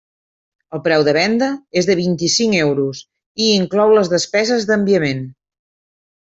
El 0.77 0.81
preu 0.87 1.03
de 1.07 1.13
venda 1.17 1.49
és 1.81 1.89
de 1.91 1.97
vint-i-cinc 1.99 2.57
euros 2.63 3.03
i 3.45 3.53
inclou 3.61 3.95
les 4.01 4.13
despeses 4.17 4.69
d'enviament. 4.73 5.25